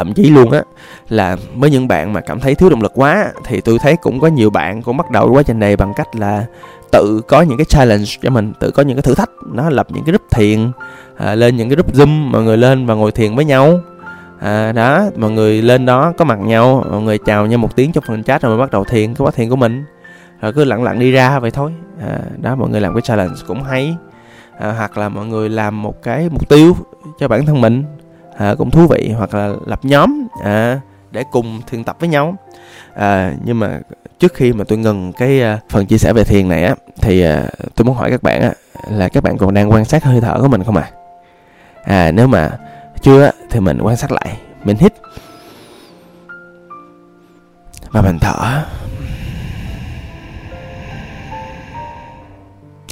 thậm 0.00 0.12
chí 0.12 0.30
luôn 0.30 0.50
á 0.50 0.62
là 1.08 1.36
với 1.56 1.70
những 1.70 1.88
bạn 1.88 2.12
mà 2.12 2.20
cảm 2.20 2.40
thấy 2.40 2.54
thiếu 2.54 2.70
động 2.70 2.82
lực 2.82 2.92
quá 2.94 3.32
thì 3.44 3.60
tôi 3.60 3.78
thấy 3.78 3.96
cũng 3.96 4.20
có 4.20 4.28
nhiều 4.28 4.50
bạn 4.50 4.82
cũng 4.82 4.96
bắt 4.96 5.10
đầu 5.10 5.32
quá 5.32 5.42
trình 5.42 5.58
này 5.58 5.76
bằng 5.76 5.92
cách 5.96 6.16
là 6.16 6.44
tự 6.92 7.22
có 7.28 7.42
những 7.42 7.58
cái 7.58 7.64
challenge 7.64 8.04
cho 8.22 8.30
mình 8.30 8.52
tự 8.60 8.70
có 8.70 8.82
những 8.82 8.96
cái 8.96 9.02
thử 9.02 9.14
thách. 9.14 9.30
Nó 9.52 9.70
lập 9.70 9.86
những 9.90 10.04
cái 10.04 10.12
group 10.12 10.30
thiền 10.30 10.70
à, 11.16 11.34
lên 11.34 11.56
những 11.56 11.68
cái 11.68 11.76
group 11.76 11.94
zoom 11.94 12.30
mọi 12.30 12.42
người 12.42 12.56
lên 12.56 12.86
và 12.86 12.94
ngồi 12.94 13.12
thiền 13.12 13.34
với 13.34 13.44
nhau. 13.44 13.80
À, 14.40 14.72
đó 14.72 15.04
mọi 15.16 15.30
người 15.30 15.62
lên 15.62 15.86
đó 15.86 16.12
có 16.18 16.24
mặt 16.24 16.38
nhau 16.38 16.84
mọi 16.90 17.00
người 17.02 17.18
chào 17.18 17.46
nhau 17.46 17.58
một 17.58 17.76
tiếng 17.76 17.92
trong 17.92 18.04
phần 18.06 18.24
chat 18.24 18.42
rồi 18.42 18.50
mới 18.50 18.58
bắt 18.58 18.70
đầu 18.70 18.84
thiền 18.84 19.14
cái 19.14 19.26
quá 19.26 19.30
thiền 19.30 19.50
của 19.50 19.56
mình. 19.56 19.84
Rồi 20.40 20.52
cứ 20.52 20.64
lặng 20.64 20.82
lặng 20.82 20.98
đi 20.98 21.10
ra 21.10 21.38
vậy 21.38 21.50
thôi. 21.50 21.72
À, 22.00 22.18
đó 22.42 22.56
mọi 22.56 22.68
người 22.68 22.80
làm 22.80 22.94
cái 22.94 23.02
challenge 23.02 23.34
cũng 23.46 23.62
hay. 23.62 23.96
À, 24.58 24.72
hoặc 24.72 24.98
là 24.98 25.08
mọi 25.08 25.26
người 25.26 25.48
làm 25.48 25.82
một 25.82 26.02
cái 26.02 26.28
mục 26.32 26.48
tiêu 26.48 26.76
cho 27.18 27.28
bản 27.28 27.46
thân 27.46 27.60
mình 27.60 27.84
à, 28.40 28.54
cũng 28.58 28.70
thú 28.70 28.86
vị 28.86 29.12
hoặc 29.16 29.34
là 29.34 29.52
lập 29.66 29.80
nhóm 29.82 30.26
à, 30.44 30.80
để 31.10 31.24
cùng 31.30 31.60
thiền 31.66 31.84
tập 31.84 31.96
với 32.00 32.08
nhau. 32.08 32.34
À, 32.94 33.34
nhưng 33.44 33.58
mà 33.58 33.80
trước 34.18 34.34
khi 34.34 34.52
mà 34.52 34.64
tôi 34.68 34.78
ngừng 34.78 35.12
cái 35.12 35.42
à, 35.42 35.58
phần 35.68 35.86
chia 35.86 35.98
sẻ 35.98 36.12
về 36.12 36.24
thiền 36.24 36.48
này 36.48 36.64
á 36.64 36.74
thì 37.00 37.22
à, 37.22 37.44
tôi 37.74 37.84
muốn 37.84 37.96
hỏi 37.96 38.10
các 38.10 38.22
bạn 38.22 38.42
á 38.42 38.52
là 38.90 39.08
các 39.08 39.22
bạn 39.22 39.38
còn 39.38 39.54
đang 39.54 39.72
quan 39.72 39.84
sát 39.84 40.04
hơi 40.04 40.20
thở 40.20 40.38
của 40.40 40.48
mình 40.48 40.64
không 40.64 40.76
à 40.76 40.90
à 41.84 42.12
nếu 42.12 42.26
mà 42.26 42.50
chưa 43.02 43.30
thì 43.50 43.60
mình 43.60 43.78
quan 43.82 43.96
sát 43.96 44.12
lại 44.12 44.36
mình 44.64 44.76
hít. 44.76 44.92
Và 47.90 48.02
mình 48.02 48.18
thở. 48.20 48.62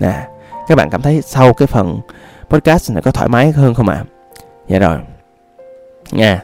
Nè 0.00 0.26
các 0.68 0.74
bạn 0.74 0.90
cảm 0.90 1.02
thấy 1.02 1.22
sau 1.22 1.54
cái 1.54 1.66
phần 1.66 2.00
podcast 2.50 2.92
này 2.92 3.02
có 3.02 3.10
thoải 3.10 3.28
mái 3.28 3.52
hơn 3.52 3.74
không 3.74 3.88
ạ? 3.88 3.94
À? 3.94 4.04
dạ 4.68 4.78
rồi 4.78 4.98
nha. 6.12 6.42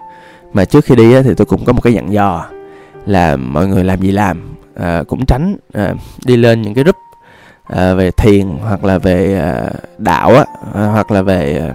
Mà 0.52 0.64
trước 0.64 0.84
khi 0.84 0.96
đi 0.96 1.22
thì 1.22 1.34
tôi 1.34 1.46
cũng 1.46 1.64
có 1.64 1.72
một 1.72 1.80
cái 1.80 1.92
dặn 1.92 2.12
dò 2.12 2.46
là 3.06 3.36
mọi 3.36 3.66
người 3.66 3.84
làm 3.84 4.00
gì 4.00 4.10
làm. 4.10 4.50
À, 4.80 5.02
cũng 5.08 5.26
tránh 5.26 5.56
à, 5.72 5.94
đi 6.24 6.36
lên 6.36 6.62
những 6.62 6.74
cái 6.74 6.84
group 6.84 6.96
à, 7.64 7.94
về 7.94 8.10
thiền 8.10 8.46
hoặc 8.62 8.84
là 8.84 8.98
về 8.98 9.38
à, 9.40 9.70
đạo 9.98 10.34
á 10.34 10.44
à, 10.74 10.86
hoặc 10.86 11.10
là 11.10 11.22
về 11.22 11.58
à, 11.58 11.74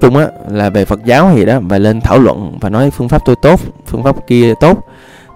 chung 0.00 0.16
á 0.16 0.26
là 0.48 0.70
về 0.70 0.84
Phật 0.84 1.04
giáo 1.04 1.32
gì 1.36 1.44
đó 1.44 1.60
và 1.62 1.78
lên 1.78 2.00
thảo 2.00 2.18
luận 2.18 2.58
và 2.60 2.68
nói 2.68 2.90
phương 2.90 3.08
pháp 3.08 3.22
tôi 3.24 3.36
tốt 3.42 3.60
phương 3.86 4.02
pháp 4.02 4.26
kia 4.26 4.54
tốt. 4.60 4.86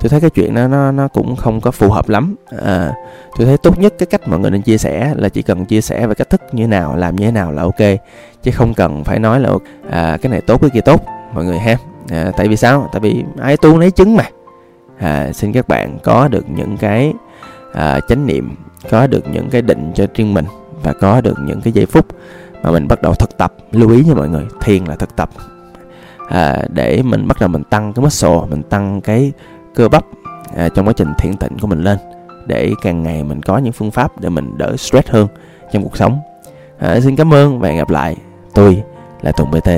Tôi 0.00 0.08
thấy 0.08 0.20
cái 0.20 0.30
chuyện 0.30 0.54
đó 0.54 0.68
nó 0.68 0.92
nó 0.92 1.08
cũng 1.08 1.36
không 1.36 1.60
có 1.60 1.70
phù 1.70 1.90
hợp 1.90 2.08
lắm. 2.08 2.34
À, 2.64 2.92
tôi 3.38 3.46
thấy 3.46 3.56
tốt 3.56 3.78
nhất 3.78 3.94
cái 3.98 4.06
cách 4.06 4.28
mọi 4.28 4.38
người 4.38 4.50
nên 4.50 4.62
chia 4.62 4.78
sẻ 4.78 5.14
là 5.16 5.28
chỉ 5.28 5.42
cần 5.42 5.64
chia 5.64 5.80
sẻ 5.80 6.06
về 6.06 6.14
cách 6.14 6.30
thức 6.30 6.40
như 6.52 6.62
thế 6.62 6.68
nào 6.68 6.96
làm 6.96 7.16
như 7.16 7.26
thế 7.26 7.32
nào 7.32 7.52
là 7.52 7.62
ok 7.62 8.00
chứ 8.42 8.50
không 8.50 8.74
cần 8.74 9.04
phải 9.04 9.18
nói 9.18 9.40
là 9.40 9.50
à, 9.90 10.18
cái 10.22 10.30
này 10.30 10.40
tốt 10.40 10.60
cái 10.60 10.70
kia 10.70 10.80
tốt 10.80 11.04
mọi 11.34 11.44
người 11.44 11.58
ha. 11.58 11.76
À, 12.10 12.32
tại 12.36 12.48
vì 12.48 12.56
sao? 12.56 12.88
Tại 12.92 13.00
vì 13.00 13.24
ai 13.40 13.56
tu 13.56 13.78
lấy 13.78 13.90
chứng 13.90 14.16
mà. 14.16 14.24
À, 14.98 15.32
xin 15.32 15.52
các 15.52 15.68
bạn 15.68 15.98
có 16.02 16.28
được 16.28 16.44
những 16.48 16.76
cái 16.76 17.12
à, 17.72 18.00
chánh 18.08 18.26
niệm 18.26 18.56
có 18.90 19.06
được 19.06 19.28
những 19.32 19.50
cái 19.50 19.62
định 19.62 19.92
cho 19.94 20.06
riêng 20.14 20.34
mình 20.34 20.44
và 20.82 20.92
có 20.92 21.20
được 21.20 21.34
những 21.44 21.60
cái 21.60 21.72
giây 21.72 21.86
phút 21.86 22.06
mà 22.62 22.70
mình 22.70 22.88
bắt 22.88 23.02
đầu 23.02 23.14
thực 23.14 23.38
tập. 23.38 23.54
Lưu 23.72 23.90
ý 23.90 24.04
nha 24.04 24.14
mọi 24.14 24.28
người 24.28 24.44
thiền 24.60 24.84
là 24.84 24.96
thực 24.96 25.16
tập. 25.16 25.30
À, 26.28 26.62
để 26.68 27.02
mình 27.02 27.28
bắt 27.28 27.36
đầu 27.40 27.48
mình 27.48 27.64
tăng 27.64 27.92
cái 27.92 28.02
muscle 28.02 28.40
mình 28.50 28.62
tăng 28.62 29.00
cái 29.00 29.32
cơ 29.74 29.88
bắp 29.88 30.04
à, 30.56 30.68
trong 30.68 30.86
quá 30.86 30.92
trình 30.96 31.12
thiền 31.18 31.36
tịnh 31.36 31.58
của 31.60 31.66
mình 31.66 31.82
lên. 31.82 31.98
Để 32.46 32.72
càng 32.82 33.02
ngày 33.02 33.24
mình 33.24 33.42
có 33.42 33.58
những 33.58 33.72
phương 33.72 33.90
pháp 33.90 34.20
để 34.20 34.28
mình 34.28 34.58
đỡ 34.58 34.76
stress 34.76 35.10
hơn 35.10 35.28
trong 35.72 35.82
cuộc 35.82 35.96
sống. 35.96 36.18
À, 36.78 37.00
xin 37.00 37.16
cảm 37.16 37.34
ơn 37.34 37.58
và 37.58 37.68
hẹn 37.68 37.78
gặp 37.78 37.90
lại. 37.90 38.16
Tôi 38.54 38.82
là 39.22 39.32
tùng 39.32 39.50
bt 39.50 39.68